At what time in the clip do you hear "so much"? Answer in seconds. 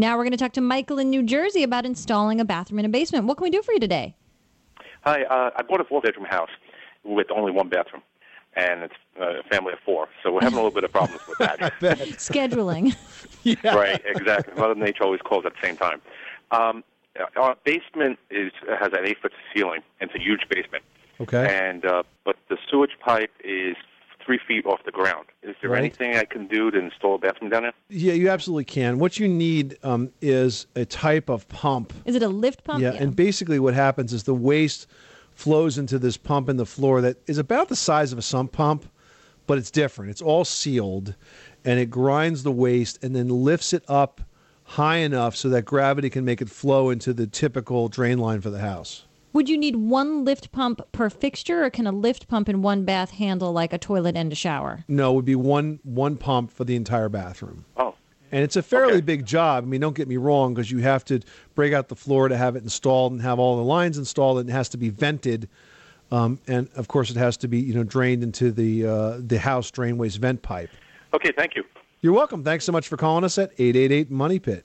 72.64-72.88